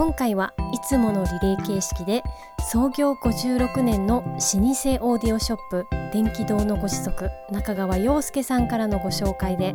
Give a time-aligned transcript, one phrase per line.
[0.00, 2.24] 今回はいつものリレー形式で
[2.70, 9.74] 創業56年の老舗オーディオショップ電気堂のご子息中川陽介さんからのご紹介で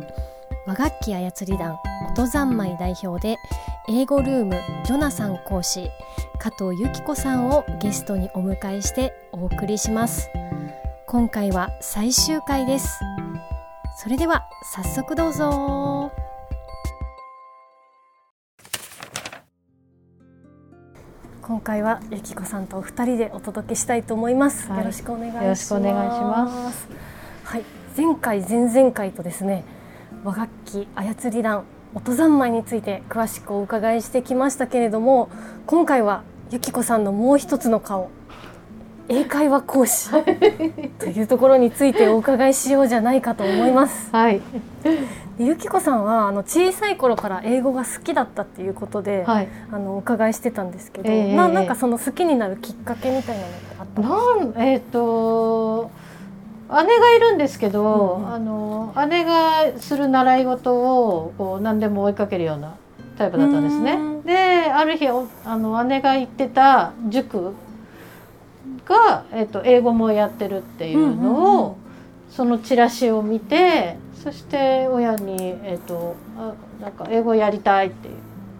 [0.66, 1.78] 和楽器操り団
[2.10, 3.36] 音三昧代表で
[3.88, 5.90] 英語ルームジョナサン講師
[6.40, 10.28] 加藤由紀子さんをゲストにお迎えしてお送りします。
[11.06, 12.98] 今回は最終回です。
[13.96, 16.25] それでは早速どうぞ。
[21.46, 25.44] 今回はゆきこさんとお二人でお届けしたいと思います、はい、よろしくお願いします。
[25.44, 26.88] よろしくお願いします。
[27.44, 27.62] はい。
[27.96, 29.62] 前回前々回とですね
[30.24, 31.62] 和楽器操り団
[31.94, 35.30] 音三昧について詳しくお伺いしてきましたけれども
[35.66, 38.10] 今回はゆきこさんのもう一つの顔
[39.08, 40.10] 英会話講師
[40.98, 44.10] というところについてお伺いしようじゃないかと思います。
[44.12, 44.40] はい。
[45.38, 54.00] ゆきこさんはあの小さい頃から英語が好きだったっていうことで、はい、あのお伺いしてたんですけど、えー、ななんかその好きになるきっかけみたいなのってあった
[54.44, 54.64] んですか？
[54.64, 55.90] えっ、ー、と
[56.70, 62.74] 姉がいるんですけど、うん、あの姉がする習い事をこう何でも追いかけるような
[63.18, 63.98] タイプだったんですね。
[64.24, 64.36] で
[64.72, 65.06] ある日
[65.44, 67.52] あの姉が行ってた塾
[68.86, 71.76] が、えーと、英語もやってるっていうのを、
[72.30, 78.08] そのチラシを見てそして親に、えーと、あなんか英語やりたいって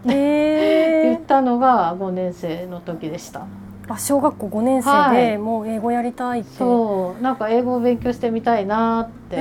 [0.07, 3.45] 言ったのが5年生の時でした。
[3.89, 7.21] あ小学校5年生でもう英語やりたいって、そう。
[7.21, 9.35] なんか英語を勉強してみたいなって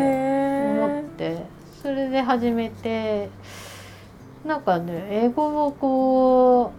[0.78, 1.56] 思って。
[1.83, 3.28] それで始めて
[4.44, 6.72] なんかね英語をこ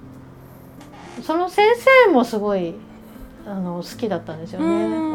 [1.20, 1.66] うその先
[2.06, 2.76] 生もすごい
[3.48, 4.66] あの好きだったんですよね。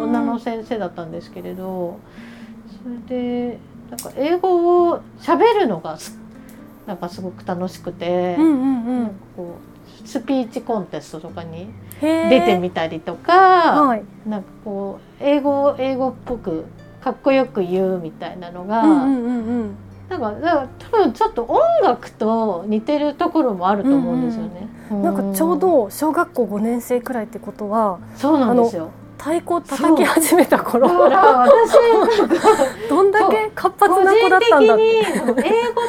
[0.03, 2.01] 女の先生だったんですけれど
[2.83, 3.19] それ
[3.51, 3.59] で
[3.91, 5.99] なんか英語を喋るのが
[6.87, 9.07] なんかすごく楽しくて、うんうんうん、
[9.37, 9.57] こ
[10.05, 11.69] うスピーチコンテストとかに
[12.01, 16.65] 出てみたりとか、はい、なんかこう英語英語っぽく
[17.03, 19.77] かっこよく言うみたいなのが、うんうんうん
[20.19, 24.69] だから多分ちょっと音楽と似てるところもあると思うんですよね。
[24.91, 28.91] うんうん、なんかちょうど小学校5年生くらいってことはそうなんですよ。
[29.19, 31.77] 太鼓叩き始めた頃だから私
[32.91, 35.83] どんだけ活発な子だったんだって英語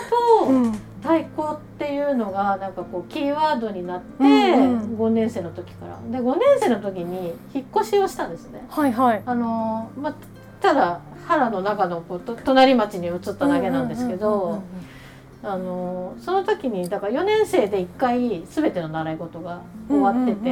[0.44, 8.66] と太鼓っていうのがなんかこうキーワードになって、うんうん、5年生の時からで5年生の時に引っ越しをしたんですね。
[8.70, 10.14] はいはい、あのまあ
[10.64, 14.64] ただ原の中のこう隣町に移っただけなんですけど
[15.44, 20.50] あのその時にだから4年生で1回全ての習い事が終わってて、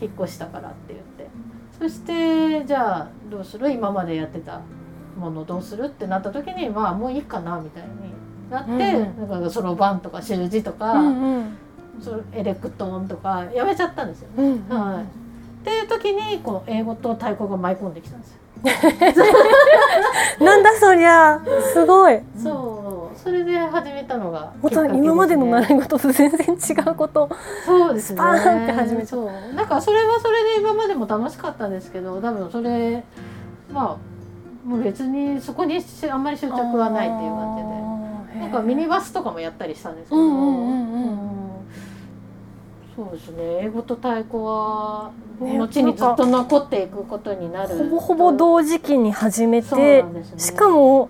[0.00, 1.28] 引っ越したからって言って。
[1.78, 3.70] そしてじゃあどうする？
[3.70, 4.60] 今までやってた
[5.16, 5.84] ものどうする？
[5.84, 7.90] ってなった時にまあもういいかなみたいに
[8.50, 11.58] なって、うん、だからそろばんとか習字とか、うんうん、
[12.00, 14.34] そエレクトーンとかやめちゃったんですよね。
[14.38, 15.06] うんうん、はい、っ
[15.64, 18.41] ていう時にこの英語と太鼓が舞い込んできたんですよ。
[20.40, 21.40] なんだそりゃ
[21.72, 22.20] すごい。
[22.42, 23.18] そう。
[23.18, 27.28] それで始めたのが、ね、今までの習い事と全然違うこと。
[27.64, 28.18] そうですね。
[28.18, 29.54] パーンって始めそう。
[29.54, 33.04] なんかそれはそれで今までも楽しかったんですけど多分それ
[33.72, 33.96] ま
[34.64, 37.82] あもう別にそこにあんまり執着はないっていう感じで。
[38.40, 40.92] なんかミニバスとかもやったりしたんですけど、うんうんうん
[41.36, 41.41] うん
[42.94, 43.42] そうですね。
[43.62, 45.10] 英語と太鼓は
[45.40, 51.08] 後にずっと残っていくことになる、ほぼほぼ同時期に始めて、ね、しかも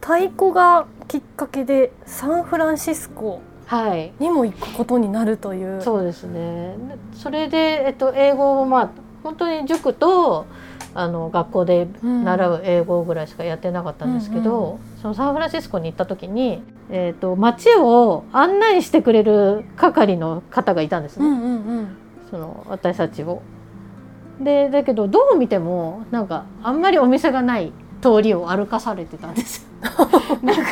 [0.00, 3.40] 太鼓がきっかけでサンフランシスコ
[4.18, 6.76] にも行くことになるという、はい、そうですね。
[7.14, 8.90] それで、えっと、英語をまあ
[9.26, 10.46] 本当に塾と
[10.94, 21.96] あの学校で習う英語ぐらいしかやってなかったんですけど、うんうん、そのサンフランシスコに行った時に、えーと、街を案内してくれる係の方がいたんですね、うんうんうん、
[22.30, 23.42] その私たちを。
[24.40, 30.38] でだけどどう見てもなんかあんまりお店がない通りを歩かされてたんです よ。
[30.42, 30.62] なんか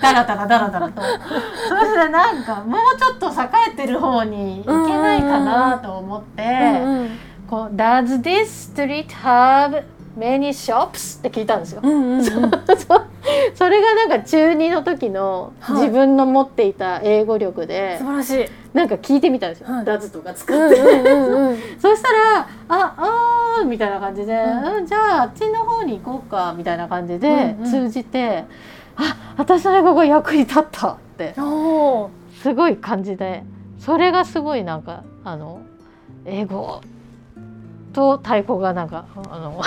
[0.00, 1.00] だらだらだらだらと。
[1.00, 6.42] そしてなんかもうちょっと栄えてる方に行けないかなと思って。
[6.82, 9.84] うんうんこう Does this street have
[10.16, 11.18] many shops?
[11.18, 11.80] って聞いたんですよ。
[11.82, 12.32] うんうんうん、 そ
[13.54, 18.46] それがなんか中2の時の自分の持っていた英語力で、素晴らしい。
[18.74, 22.94] なんか聞いてみたんですよ、はい、ダズとか使って、うんうんうんうん、 そしたら「あ
[23.62, 27.70] あみたいな感じで、うん、じゃああっちの方に行こうかみたいな感じでうんうん。
[27.70, 28.44] 通じて、
[28.96, 31.34] あ私の英語が役に立ったって。
[32.42, 33.42] すごい感じで
[33.78, 35.60] それがすごいなんかあの
[36.24, 36.80] 英語
[37.98, 39.60] と太鼓がなんかあの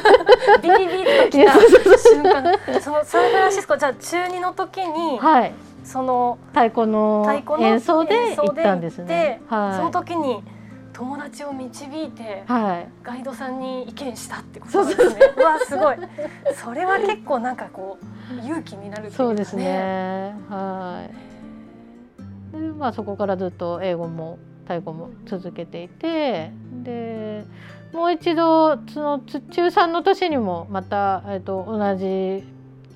[0.62, 1.52] ビリビリときた
[1.98, 5.52] 瞬間そのサンフランシスコじゃあ中2の時にはい
[5.84, 9.40] その太鼓の太鼓の演奏で行ったんですね。
[9.48, 10.42] そのは時に
[10.92, 15.20] 友達を導いてい、はい、ガイドさんに意見したってことですね。
[15.36, 15.96] うわすごい。
[16.54, 17.98] それは結構なんかこ
[18.32, 19.54] う勇気になるうかそうです。
[19.54, 20.34] ね。
[20.48, 21.06] は
[22.52, 22.56] い。
[22.56, 26.50] で、まあそこからずっと英語も太鼓も続けていて、
[26.82, 27.44] で、
[27.92, 32.44] もう一度その中3の年にもまたえっと同じ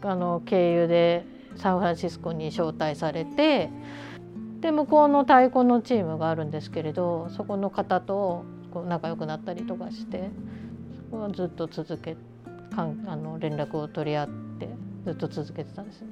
[0.03, 1.25] あの経由で
[1.57, 3.71] サンフランシスコに招待されて。
[4.61, 10.31] で向こうの太鼓のチームがあるんですけれどそこの方とこう仲良くなったりとかして
[10.97, 12.17] そこはずっと続け
[12.75, 14.29] かんあの連絡を取り合っ
[14.59, 14.69] て
[15.05, 16.09] ずっと続けてたんですね。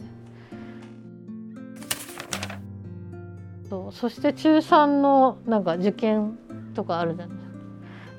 [3.69, 6.38] そうそして中3のなんか受験
[6.75, 7.55] とかあるじゃないですか。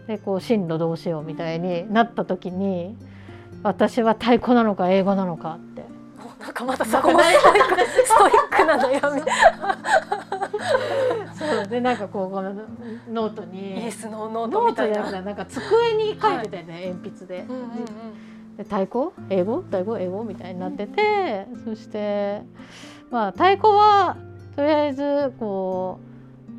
[0.07, 2.97] でこう進路どうしようみたいになった時に
[3.63, 5.83] 私は太鼓なのか英語なのかって
[6.19, 9.21] おなんかまたそこもストイックストイックな悩み。
[11.37, 12.53] そうでなんかこうこの
[13.11, 15.21] ノートにイエスノーノートみたいな。
[15.21, 17.45] なんか机に書いててね、鉛筆で。
[17.49, 17.79] うんうんうん
[18.57, 19.11] で太鼓？
[19.29, 19.61] 英語？
[19.61, 19.97] 太鼓？
[19.97, 20.23] 英語？
[20.25, 22.41] みたいになってて、そして
[23.09, 24.17] まあ太鼓は
[24.59, 26.01] とりあえずこ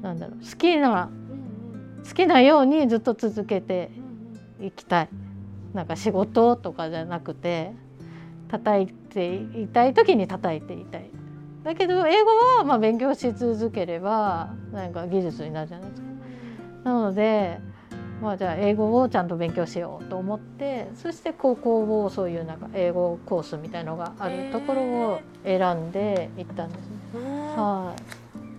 [0.01, 1.11] うなんだろう好きな
[2.09, 3.91] 好きなようにずっと続けて
[4.59, 5.09] いきたい。
[5.75, 7.73] なんか仕事とかじゃなくて
[8.49, 11.11] 叩いていたい時に叩いていたい。
[11.63, 16.09] だけど英語はまあ勉強し続ければなんか技術になるじゃないですか。
[16.85, 17.59] なので
[18.23, 27.00] まあじゃあ英語をちゃんと勉強しようと思ってそして高校をそういうなんか英語コースみたいのがあるところを選んで行ったんですね。
[27.61, 27.97] うんは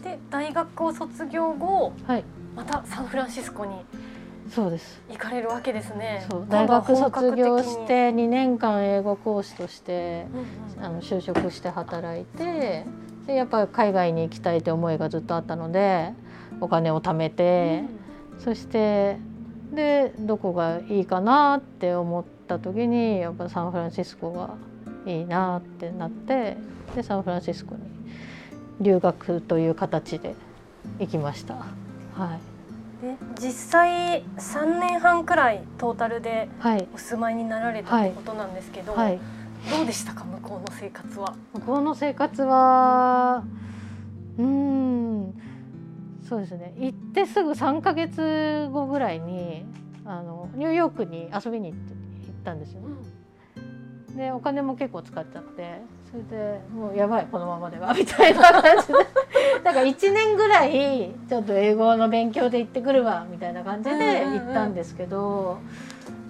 [0.03, 2.23] で大学を卒業後い、はい、
[2.55, 3.75] またサンフランシスコに
[4.49, 5.01] そうです。
[5.09, 6.27] 行かれるわけですね。
[6.49, 10.39] 大学卒業して2年間英語講師としてうん
[10.79, 12.85] うんあの就職して働いて
[13.27, 16.13] でやっぱり海外に行きたいって思いがずっとあったので
[16.59, 17.83] お金を貯めて、
[18.39, 19.17] そして
[19.73, 24.55] でどこがいいかなって思った時にやっぱサンフランシスコが
[25.05, 26.57] いいなってなって
[26.95, 27.81] でサンフランシスコに
[28.79, 30.35] 留学という形で
[30.99, 31.55] 行きました。
[32.15, 32.37] は
[33.01, 36.87] い、で実際3年半くらいトータルではい。
[36.93, 39.19] お住まいになられたってことなんですけど、はい、
[39.69, 40.23] どうでしたか？
[40.23, 41.35] 向こうの生活は。
[41.53, 43.43] 向こうの生活は
[44.37, 45.41] うーん
[46.27, 46.73] そうですね。
[46.77, 49.65] 行ってすぐ3ヶ月後ぐらいに
[50.05, 52.87] あのニューヨークに遊びに行って行ったんですよね。
[54.15, 57.93] でお金も結構使っちゃってそれでもうやばいこのままでは。
[57.97, 58.93] みたいな感じで。
[59.63, 65.57] だから1年ぐらいちょっと英語の勉強で行ってくるわみたいな感じで行ったんですけど、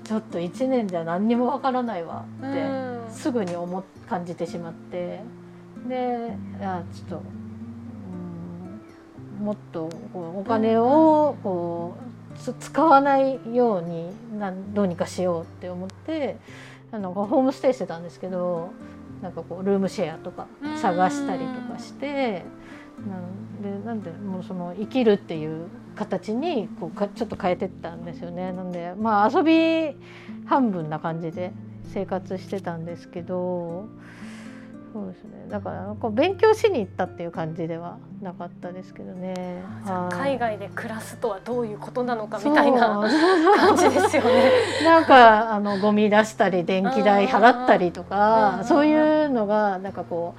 [0.03, 2.91] ちょっと1年じゃ何にもわからないわって。
[3.09, 5.21] すぐに思っ感じてしまって。
[5.87, 7.23] でいやちょっと
[9.39, 11.95] うんもっとこうお金をこ
[12.35, 16.37] うつ使わないようになんどうにかしようって思って
[16.91, 18.71] あのホームステイしてたんですけど
[19.21, 20.47] なんかこうルームシェアとか
[20.81, 22.43] 探したりとかして
[23.07, 28.51] なんでなんでもうその生きるっていう形にこうかちょっと変えてったんですよね。
[28.51, 29.95] なんでまあ遊び
[30.45, 31.51] 半分な感じで
[31.93, 33.87] 生活してたんですけど
[34.93, 35.45] そうですね。
[35.49, 39.63] だからこう勉強しに行ったっていう感じではなかったですけどね。
[40.11, 42.99] 海外で暮らすとはどういうことなのかみたいな
[43.55, 44.51] 感じですよね。
[44.83, 50.35] なんかあのゴミ出したり電気代払ったりとうんかうんそういうのがなんかこ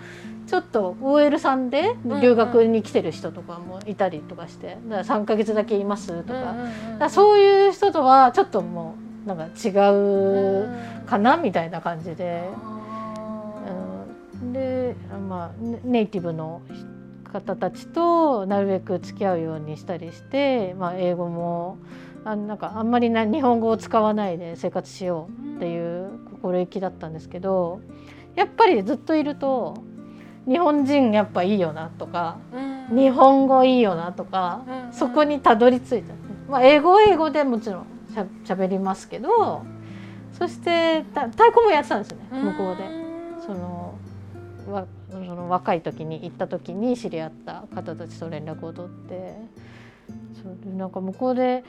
[0.46, 6.56] うちょっと OL さんで留学に来てる人とかもいたりとかしてだから3ヶ月だけいますとか,、だか
[6.98, 10.68] らそういう人とはちょっともうなんか違う
[11.06, 12.50] かなみたいな感じで。
[12.66, 12.71] うん
[14.52, 14.96] で
[15.28, 16.62] まあネネイティブの
[17.32, 21.78] 方たちとなるべく付き合うようにしたりして、まあ、英語も
[22.24, 27.80] あなんかあんまりな日本語を使わないで生活しようっていう心意気だったんですけど
[28.34, 29.76] やっぱりずっといると
[30.46, 32.38] 日本人やっぱいいよなとか
[32.90, 36.14] 日本語いいよなとかそこにたどり着いた、
[36.48, 39.62] まあ、英語は英語でもちろんしゃしゃべりますけど
[40.32, 43.02] そしてた太鼓もやってたんですよね向こうで。
[43.44, 43.81] その
[44.72, 49.36] わその若い時に行った時に知り合った方たちと連絡を取って
[50.42, 51.64] そうでなんか向こうで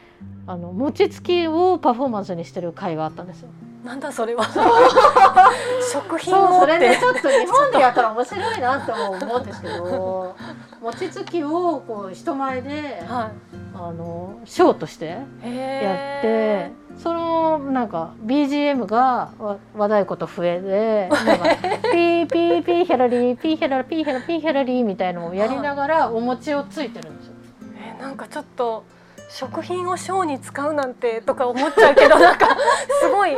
[0.47, 3.49] あの餅つきをパフォーマンスにしてる会があったんですよ。
[3.83, 4.45] なんだそれは。
[5.91, 6.59] 食品をって。
[6.59, 10.35] それでちょっと日本でやったら面白いなって思うんですけど
[10.81, 13.31] 餅つきをこう人前では
[13.75, 21.45] あのショーとしてやっててそのなんか BGM がわ和太鼓と笛でなんか
[21.91, 27.33] ピーピーピーヒャラリーピーヒャララピーヒャラピーヒャラリーみたいのをやりながらお餅をついてるんですよ。
[27.77, 28.83] えーなんかちょっと
[29.29, 32.47] 食品をショーに使うなんてとか思っちゃうけどなんか
[33.01, 33.31] すごい。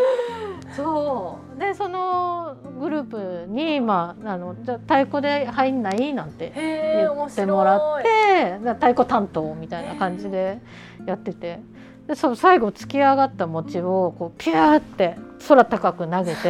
[0.76, 1.60] そう。
[1.60, 10.60] でそのグループに、まあ、あのじゃあ太鼓で入んないなんて言面ってもらって太鼓担当みたいな感じで
[11.06, 11.62] やってて
[12.08, 16.44] でそう最後突き上がった餅をこうピューって空高く投げて。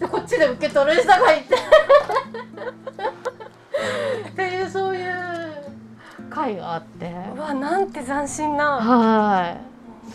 [0.00, 1.54] で こっちで受け取る人がいて。
[4.30, 5.12] っていうそういう
[6.30, 7.12] 会があって。
[7.36, 8.78] うわなんて斬新な。
[8.78, 9.60] はい。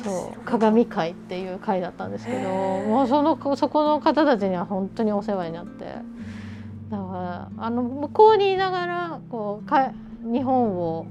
[0.04, 0.40] そう。
[0.46, 5.86] 鏡会っていう会だったんですけどもうそのそこの方たちには本当にお世話になって。
[6.90, 9.92] だからあの向こうにいながらこうか
[10.24, 11.06] 日本を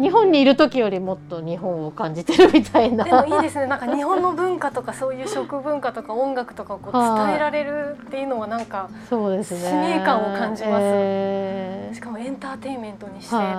[0.00, 3.04] 日本にいる時よりもっと日本を感じてるみたいな。
[3.04, 3.66] でもいいですね。
[3.66, 9.60] なんか日本の文化とかそういう食文化とか音楽とかをこうはい伝えられるっていうのはなんかそうですね。
[9.60, 10.82] 使命感を感じます。
[10.84, 13.50] えーしかもエンターテインメントにしてっていう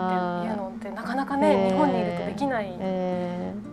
[0.55, 3.68] のってなかなかね、へー日本にいるとできない、えー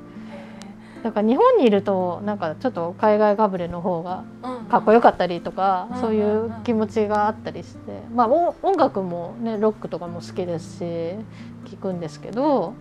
[1.06, 4.24] だから日本にいるとなんかちょっと海外かぶれの方が
[4.68, 6.00] かっこよかったりとか、うん。
[6.00, 10.82] そういう気持ちがあったりして、まあお音楽もねロックとかも好きですし
[11.66, 12.74] 聞くんですけど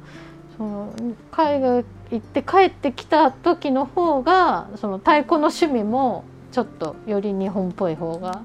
[0.57, 0.93] その
[1.31, 8.41] 海外行って帰ってきた時の方がその太鼓の趣味もちょっとより日本っぽい方が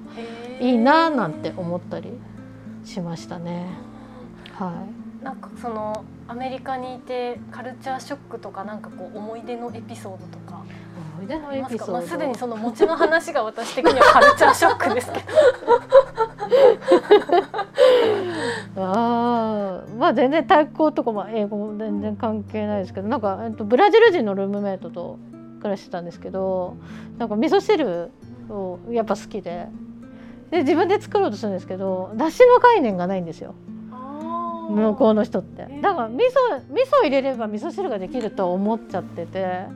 [0.61, 2.13] いいななんて思ったり
[2.85, 3.67] しましたね。
[4.53, 4.85] は
[5.23, 5.25] い。
[5.25, 10.63] なんかそのアメリカにいてカルチャーショックとかなんかこう思い出のエピソードとか
[11.17, 15.25] 思い出のエピソード、まあ、すでにその餅の話が私的にはカルチャーショックですけど。
[18.83, 25.19] あーまあ全然太鼓とかも英語も全然関係ないですけどなんか、えっと、ブラジル人のルームメイトと
[25.59, 26.77] 暮らしてたんですけど
[27.19, 28.13] なんか味噌汁
[28.49, 29.67] をやっぱ好きで。
[30.53, 33.55] で自分で作ろうとするんですけどだしの概念がないんですよ
[34.71, 35.67] 向こうの人って。
[35.81, 36.19] だから味噌
[36.73, 39.67] 味噌入れれば味噌汁ができると思っちゃってて。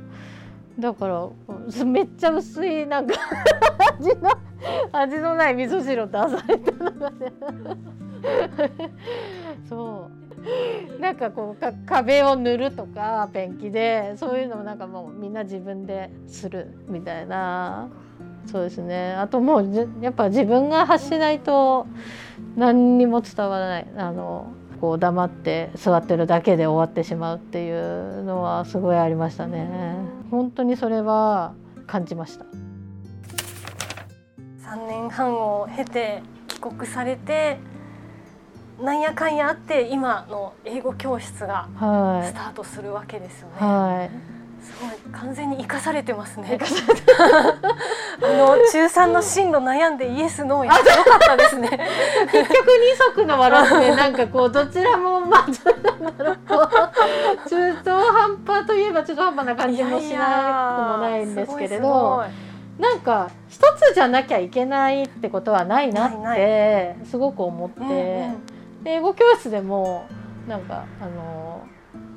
[0.78, 3.14] だからめっちゃ薄いなんか
[4.00, 4.30] 味の
[4.92, 7.32] 味のない味噌汁を出されたのがね。
[9.68, 10.08] そ
[10.98, 11.00] う。
[11.00, 17.88] なんかこうか壁を塗るとかペンキでそういうのもなんかもうみんな自分でするみたいな。
[18.46, 19.14] そうですね。
[19.14, 21.86] あともうじやっぱ自分が発しないと
[22.56, 23.86] 何にも伝わらない。
[23.96, 24.52] あの
[24.84, 29.66] こう黙って座ってるだけで終わってしまうっていうのはすごいありましたね。
[30.30, 31.54] 本当にそれは
[31.86, 32.44] 感じました。
[34.62, 37.56] 3年半を経て帰国されて
[38.78, 43.54] なんやかんやあって今の英語教室がはスタートするわけですよね。
[43.58, 44.43] いはいすごい
[45.12, 46.58] 完全に生かされてますね。
[48.22, 51.68] あの中3の進路悩んでイエスノーやってよかったですね。
[52.30, 55.46] 結局二足のわらじでなんかこうどちらもまあ
[56.02, 62.24] なんだろうこう中途半端といえば中途半端な感じもしなくもないんですけれど
[62.78, 68.30] なんか一つじゃなきゃいけないってことはないなってすごく思って、
[68.84, 70.06] 英語教室でも
[70.48, 71.66] なんかあの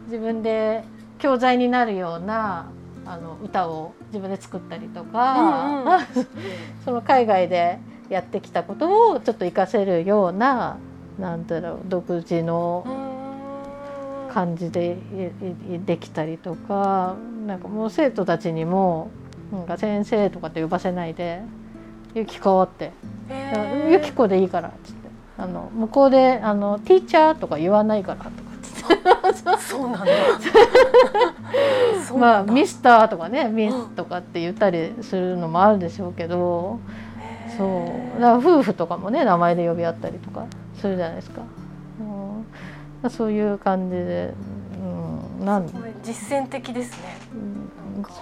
[0.05, 0.83] 自分で
[1.19, 2.71] 教材になるような
[3.05, 5.33] あの歌を自分で作ったりとか、
[5.85, 5.99] うんうん。
[6.85, 10.77] その海外でやってきたことをちょっと活かせるような
[11.19, 13.07] なんだろう独自のうん。
[14.37, 14.97] 感じで
[15.85, 17.15] できたりとか
[17.47, 19.09] なんかもう生徒たちにも
[19.51, 21.41] なんか先生とかって呼ばせないで
[22.13, 22.91] 「ゆきこ」って。
[23.29, 25.07] へー「ゆきこでいいから」っつって。
[25.39, 28.95] あの向こうであの「ティーチャー」とか言わないからとかっつって
[29.57, 30.11] そうなんだ。
[32.05, 36.79] そうまあなんだミスターとかねミスとかって言ったりするのもあるでしょうけど
[37.57, 40.45] そうだから夫婦とかもね名前で呼び合ったりとか
[40.79, 41.41] するじゃないですか。
[43.03, 44.33] うん、そういう感じで、
[45.39, 45.67] うん、なん
[46.03, 47.17] 実践的ですね。
[47.33, 47.67] うん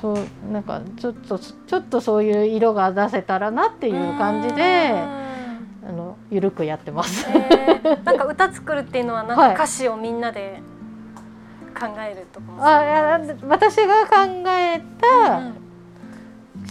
[0.02, 4.94] そうなんかちょっとちょっとそういう色が出せたらなっていう感じで
[5.88, 7.30] あのゆるくやってます。
[7.30, 10.62] へーなんか歌作るっていうのはなんかはい歌詞をみんなで
[11.80, 12.66] 考えるとかも。
[12.66, 15.66] あ私が考えた、うん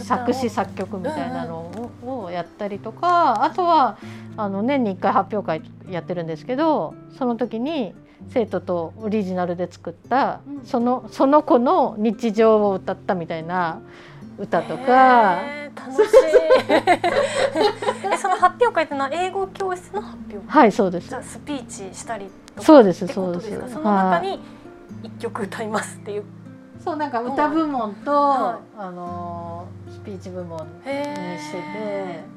[0.03, 3.97] 作詞作曲みたいなのを,、をやったりとかあとは
[4.37, 7.93] あの年に1回発表会やってるんですけどその時に
[8.29, 10.65] 生徒とオリジナルで作った、うん。
[10.65, 13.81] そのその子の日常を歌ったみたいな
[14.37, 15.41] 歌とか、
[15.75, 16.01] 楽しい。
[18.11, 21.09] えその発表会ってのは英語教室の発表はいそうです。
[21.09, 23.59] じゃあスピーチしたりとかそうですそうです。
[23.59, 23.69] か？
[23.69, 24.39] その中に
[25.05, 26.23] 一曲歌いますっていう。
[26.83, 32.35] そうなんか歌部門と、はあのスピーチ部門にへしてて。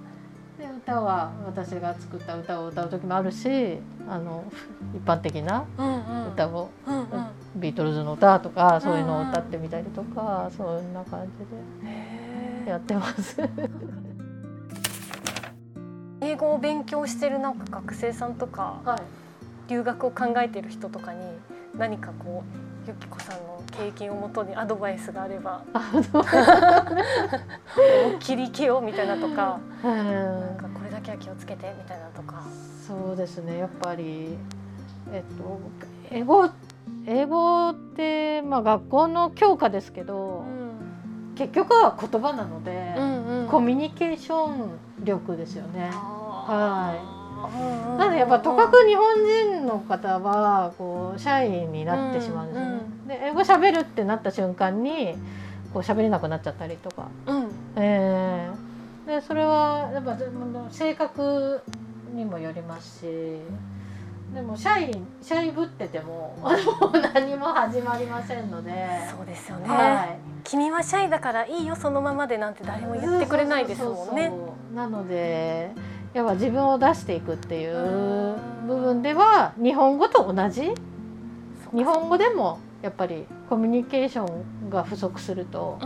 [0.58, 4.42] で歌は私が作った歌を歌う時もあるしあの
[4.92, 5.90] 一般的なうんう
[6.30, 6.32] ん。
[6.32, 7.06] 歌を、うんうん。
[7.56, 13.40] ビートルズの歌とかそういうのを歌ってみたりとか、そんな感じでやってます。
[16.20, 18.98] 英語を勉強してるなんか学生さんとかはい。
[19.68, 21.20] 留学を考えてる人とかに
[21.78, 26.24] 何かこうゆきこさんの経験をもとにアドバイスがあればあの
[28.18, 29.92] 切り気をみたいなとかうん。
[29.92, 32.42] なんかこれだけは気をつけてみたいなとか。
[32.86, 33.58] そうですね。
[33.58, 34.36] やっぱり
[35.12, 35.60] えっと
[36.10, 36.48] 英語
[37.06, 40.44] 英語ってまあ学校の教科ですけど、
[41.36, 43.48] 結局は言葉なので、うんうん。
[43.48, 45.90] コミュニケーション力ですよね。
[45.92, 47.17] はい
[47.98, 52.72] なのでやっぱとかく日本人の方はこうシャイになってしまうんですよね。
[52.72, 55.14] うんで英語喋るってなった瞬間に
[55.72, 57.50] こう喋れなくなっちゃったりとか、うん。
[57.76, 58.68] えー
[59.08, 60.18] でそれはやっぱ
[60.70, 61.62] 性格
[62.12, 63.06] にもよりますし。
[64.34, 64.92] でもシャイ
[65.22, 66.36] シャイぶってても
[67.14, 68.70] 何も始まりませんので。
[69.10, 70.18] そうですよね、はい。
[70.44, 74.30] 君はシャイだからいいよそのままでなんて誰も言ってくれないですもんね。
[74.74, 75.80] なのでや
[76.24, 80.72] っぱ自分を出していくっていう部分では日本語と同じ？
[81.74, 85.78] 日本語でもやっぱりコミュニケーションが不足すると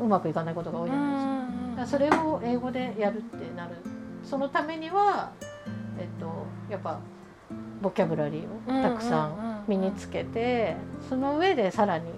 [0.00, 1.44] うまくいかないことが多いじゃな
[1.76, 1.98] いですか。
[1.98, 3.76] それを英語でやるってなる。
[4.24, 5.32] そのためには、
[5.98, 6.98] えっと、やっぱ
[7.82, 10.76] ボキャブラリーをたくさん身につけて
[11.08, 12.14] その上でさらに、うん、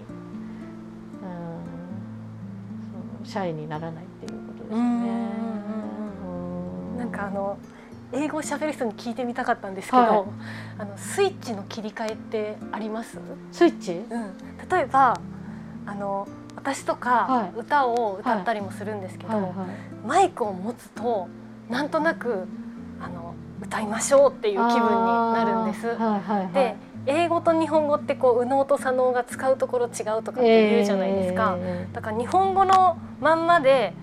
[3.19, 5.46] そのシャイにならないっていうことですよね。
[7.17, 7.57] かあの
[8.13, 10.09] 英語を喋る人に聞いてみたかったんですけど、はい。
[10.79, 13.19] あのスイッチの切り替えってあります？
[13.51, 13.93] スイッチ？
[13.93, 14.33] うん、
[14.69, 15.19] 例えば
[15.85, 17.59] あの私とはかい。
[17.59, 19.53] 歌を歌ったりもするんですけど、
[20.05, 21.27] マイクを持つと
[21.69, 22.47] なんとなく
[23.01, 25.87] あの歌いましょうっていう気分になるんです。
[26.53, 26.75] で
[27.07, 31.57] 英語と日本語ってこう右脳と左脳が使うところ違うとかって言うじゃないですか。
[31.59, 33.93] えだから日本語のまんまで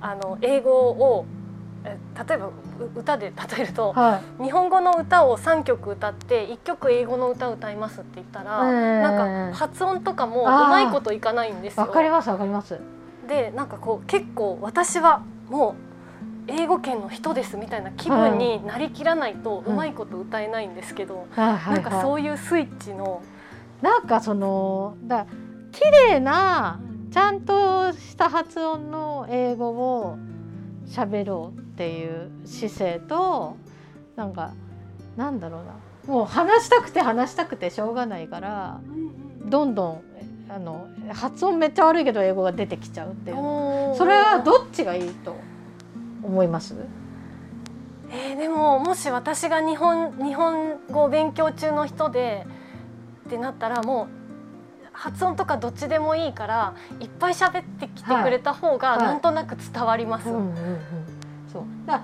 [0.00, 1.37] あの英語をえ
[1.84, 2.52] 例えばう
[2.96, 11.86] 歌で例えるとーはい日本語の歌を3曲歌って1曲英語の歌を歌いますって言ったら、えーなんか発音とかもうまいこといかないんですよ。
[11.86, 12.78] わかりますわかります。
[13.28, 15.88] でなんかこう結構私はもう
[16.48, 23.22] 英語圏の人ですみたいな気分になりきらないとうまいこと歌えないんですけど、はいはいなんかそはういうスイッチの、
[23.80, 23.84] い。
[23.84, 25.26] なんかそのだ
[25.72, 26.80] 綺麗な
[27.12, 30.18] ちゃんとした発音の英語を
[30.86, 33.56] 喋ろうっていう姿勢と
[34.16, 34.50] なんか
[35.16, 36.12] なんだろうな。
[36.12, 38.80] もう話したくて話したくてしょうがないから
[39.44, 40.02] どんどん
[40.48, 43.36] あの発音めっちゃ悪いけど英語が出てきちゃうっていう。
[43.96, 45.36] それはどっちがいいと
[46.24, 46.74] 思います？
[48.10, 52.44] えーでももし私が日本日本語を勉強中の人で
[53.28, 54.08] ってなったらもう
[54.92, 58.98] 発音とかどっちでもいいからいっぱい喋ってきてくれた方がはい。
[58.98, 60.28] なんとなく伝わります。
[60.28, 60.58] うんうんうん、そう
[61.88, 62.02] だ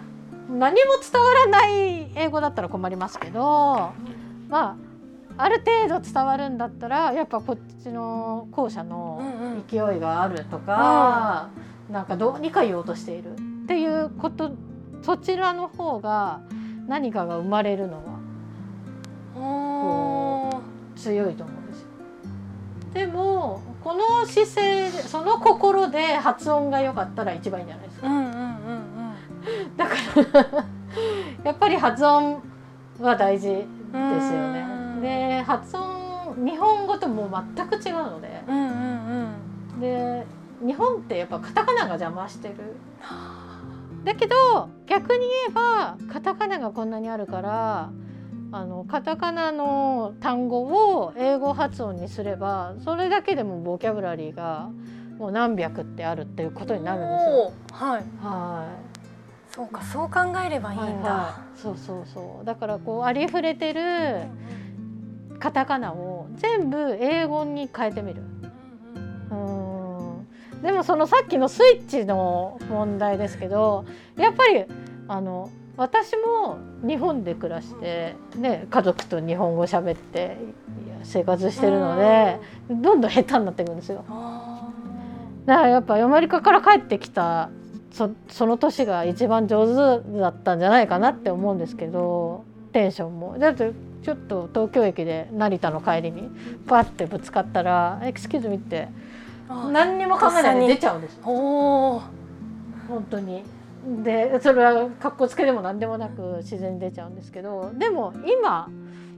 [0.50, 3.92] 何も伝わらない英語だったら困りますけど
[4.48, 4.76] まあ
[5.36, 11.48] ある程度伝わるんだったらやっぱこっちの後者のうんうん勢いがあるとか、
[11.90, 14.52] なんかどうにか言おうとしているっていうこと
[15.02, 16.40] そちらの方が
[16.86, 18.02] 何かが生まれるのは
[20.96, 21.86] 強いと思うんですよ。
[22.92, 28.06] でもこの姿勢でその心で発音が良かったら一番いいんじゃないですか。
[28.06, 28.43] うんうんうんうん
[29.84, 30.64] だから
[31.44, 32.42] やっぱり発音
[33.00, 33.68] は大事ですよ
[33.98, 34.64] うね。
[34.98, 35.94] んで発音
[36.44, 38.66] 日本語ともう全く違うのでうんうん
[39.74, 40.26] うんで
[40.64, 42.54] 日本ってやっぱカタカナが邪魔してる。
[44.04, 47.90] だけど逆に言えばカタカナがこんなにあるから
[48.52, 50.60] あのカタカナの単語
[50.98, 54.68] を英語発音にすればそれだけでもボキャブラリーが
[55.18, 57.52] もう何百ってあるっていうことになるんですよ。
[57.72, 58.93] はいはい
[59.54, 60.86] そうかそう考えればいいんだ。
[60.86, 61.60] はいはい。
[61.60, 62.44] そうそうそう。
[62.44, 64.26] だからこうありふれてる
[65.38, 68.22] カタカナを全部英語に変えてみる。
[69.30, 70.26] うん
[70.62, 73.84] でもそのさっきのスイッチの問題ですけど
[74.16, 74.64] やっぱり
[75.08, 80.38] あの私も日本で暮らして、ね、家族と日本語喋って
[81.02, 82.38] 生活してるので、
[82.70, 84.04] どんどん下手になっていくんですよ。
[84.08, 84.70] あ
[85.46, 87.50] だからやっぱアメリカから帰ってきた
[87.94, 89.68] そその年が一番上
[90.02, 93.70] 手だったんじゃないかなって思うんですけどテンションもだって
[94.02, 96.28] ちょっと東京駅で成田の帰りに
[96.66, 102.02] パッてぶつかったら「エクスキューズミ」ってー何にも考えないで出ちゃうんですおー
[102.88, 103.44] 本当に。
[104.02, 108.70] でそれは格好つけでも何でもなく自然に出ちゃうんですけどでも今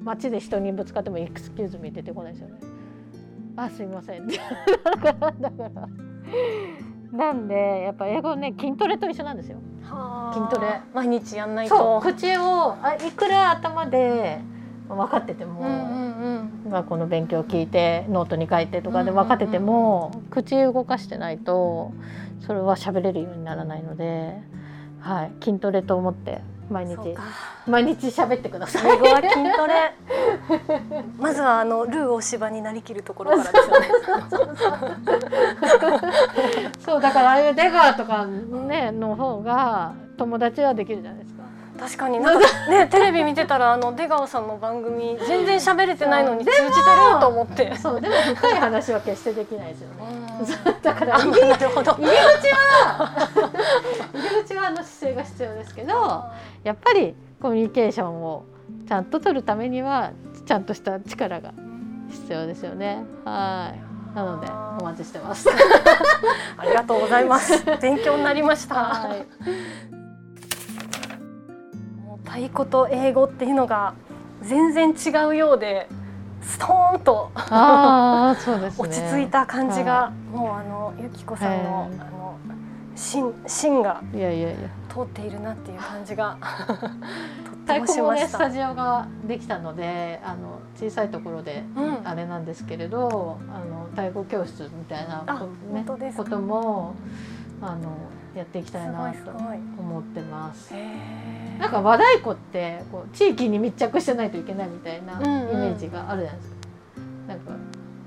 [0.02, 2.54] 街で人にぶつかっても「エクスキューズミ」出てこないですよね。
[3.56, 4.38] あすいませんって
[5.02, 5.88] だからだから
[7.16, 9.59] なんでやっぱ英語ね筋トレと一緒なんですよ。
[10.33, 10.81] 筋トレ。
[10.94, 12.00] 毎日やんないと。
[12.00, 14.40] 口をあいくら頭で
[14.88, 16.70] 分かってても、うんうんうん。
[16.70, 21.92] 学校の勉強を聞いてノートに書いてとかで分かってても、口動かしてないと
[22.40, 24.35] それは喋れるようにならないので、
[25.00, 26.96] はい、筋トレと思って毎日
[27.66, 28.92] 毎日喋ってください。
[28.92, 29.94] 英語は筋トレ
[31.18, 33.88] まずはあのルー大芝になりきるところからですよね
[36.85, 41.36] そうだからああいう出川とかねの方が友達はできるじゃないですか。
[41.78, 42.18] 確かに。
[42.20, 46.72] なんかねテレビ見てたらあの出川さんの番組全然喋れてないのに通じてる
[47.20, 47.76] と思って。
[47.76, 48.00] そう。
[48.00, 50.26] でも深い話は決してできないですよね。
[50.82, 52.06] だから入り口は入
[54.22, 56.24] り口はあの姿勢が必要ですけど
[56.62, 58.44] やっぱりコミュニケーションを
[58.86, 60.12] ちゃんと取るためには
[60.44, 61.54] ちゃんとした力が
[62.10, 63.04] 必要ですよね。
[63.24, 64.14] はい。
[64.14, 64.46] なので
[64.80, 65.48] お待ちしてます。
[66.56, 67.64] ありがとうございます。
[67.80, 68.74] 勉強になりました。
[68.74, 69.95] はい
[72.37, 73.94] もう太鼓と英語っていうのが
[74.42, 75.88] 全然違うようで
[76.42, 77.31] ストーンと
[78.61, 78.72] ね。
[78.79, 82.37] 落ち着いた感じが、もうあのゆきこさんの、ええあの
[82.94, 84.57] 芯芯がいやいやいや。
[84.88, 88.38] 通っているなっていう感じが とって太も鼓もねスしました。
[88.38, 96.94] タジオができたのであの小さいところでうんあれなんですけれど、あの太鼓教室みたいなあこ,、本当ですかことも
[97.61, 97.90] あの
[98.37, 99.31] やっていきたいなと
[99.79, 100.75] 思ってます。
[101.59, 105.61] なんか和太鼓ってこう地域に密着してないといけないみたいなイうんうん。
[105.61, 106.57] メージがあるじゃないですか。
[107.29, 107.53] なんか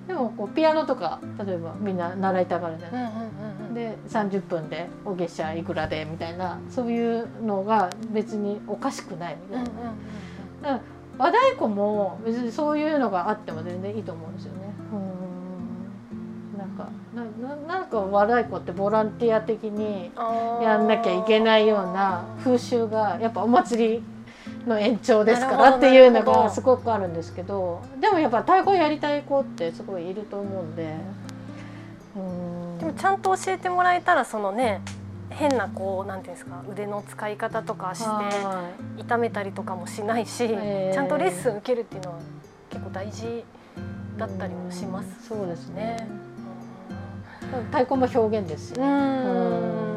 [0.08, 3.20] でもこうピアノとか例えばみんな習いたがるじゃないですか。
[3.20, 3.74] うんうんうんうん。
[3.74, 9.80] で30分でお月謝いくらでみたいなそういうのが別におかしくないみたいな、だか
[10.62, 10.82] ら
[11.18, 14.69] 和太鼓も別にそういうのがあっても全然いいと思うんですよね。
[17.14, 20.12] うんなんかなななんか和太鼓ってボランティア的に
[20.62, 24.04] やんなきゃいけないような風習がやっぱお祭り
[24.68, 30.96] の延長ですからっていうのがすごくあるんですけどでもやっぱ太鼓やりたい子ってすごいいると思うんで。
[32.16, 32.78] うん。
[32.80, 34.82] でもちゃんと教えてもらえたらそのね
[35.30, 40.94] 変なこうなんていうんですか腕の使い方とかしては痛めたりとかもしないし、えー。
[40.94, 42.20] ちゃんとレッスン受けるっていうのは
[42.70, 43.44] 結構大事
[44.18, 45.40] だったりもしますうん。
[45.40, 45.98] そうですね。
[45.98, 46.19] ね。
[47.72, 48.86] 太鼓も表現ですね。
[48.86, 49.90] ん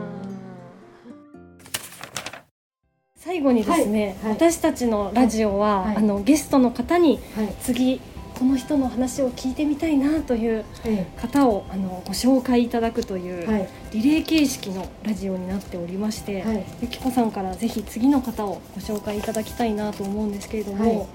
[3.16, 7.54] 最後にですね、はいはい私たちのラジオは、はいあのゲストの方にはい。
[7.60, 8.00] 次
[8.34, 13.68] この人の話を聞いてみたいなというえ方をあのご紹介いただくという、はい。
[13.92, 16.64] リレー形式のラジオになっておりまして、はい。
[16.80, 21.08] ゆきこさんからぜひ次の方をご紹介いただきたいなと思うんですけれども、はい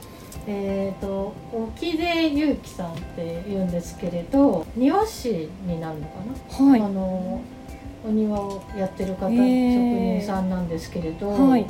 [0.46, 6.14] えっ、と沖出祐樹さんって言うんですけれど、庭師になるのか
[6.60, 6.66] な？
[6.66, 7.42] はい、あの
[8.06, 10.20] お庭をやってる方、へー。
[10.20, 11.66] 職人さんなんですけれど、はい。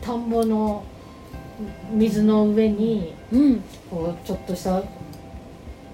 [0.00, 0.84] 田んぼの
[1.92, 4.82] 水の上にうん、こうちょっとした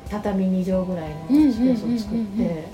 [0.08, 2.64] 畳2畳ぐらいのうんスペースを作って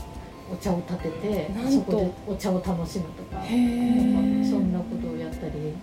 [0.53, 5.75] お茶を立ててそこでお茶を楽しむとかそんなことをやったり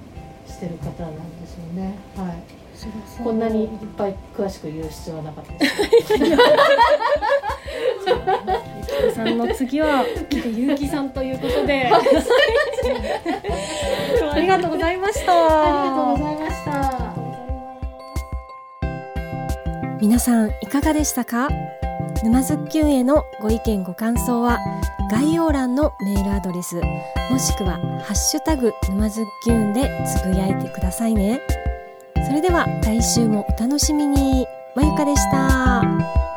[0.48, 1.96] してる方なんですよね。
[2.16, 2.71] はい。
[2.88, 5.74] ここんなにいっぱい詳しく言う必要はなかったです。
[6.14, 6.44] ゆきこ
[9.16, 10.06] さんの次は
[10.56, 11.90] ゆうきさんということで。
[14.34, 15.32] ありがとうございました。
[15.34, 15.38] あ
[15.84, 16.72] りがとうございました。
[20.02, 21.50] 皆さんいかがでしたか？
[22.24, 24.60] 沼津きゅんへのご意見ご感想は
[25.10, 26.76] 概要欄のメールアドレス
[27.32, 31.42] もしくは「ハッシュタグ沼津きゅん」でつぶやいてくださいね
[32.26, 34.46] それでは来週もお楽しみに。
[34.76, 36.31] まゆかでした。